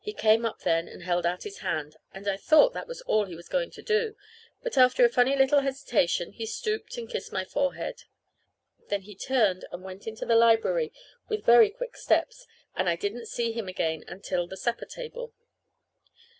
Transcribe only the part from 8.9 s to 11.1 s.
he turned and went into the library